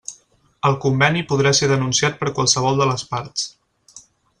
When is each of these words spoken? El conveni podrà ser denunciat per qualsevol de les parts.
El 0.69 0.77
conveni 0.85 1.21
podrà 1.33 1.53
ser 1.59 1.69
denunciat 1.73 2.19
per 2.23 2.35
qualsevol 2.41 2.83
de 2.83 2.93
les 2.95 3.09
parts. 3.15 3.51